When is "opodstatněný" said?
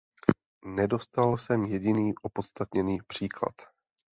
2.21-2.99